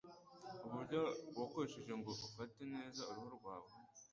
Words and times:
Uburyo 0.65 0.99
wakoresha 1.37 1.91
ngo 1.99 2.09
ufate 2.27 2.61
neza 2.75 3.01
uruhu 3.09 3.29
rwawe, 3.37 3.71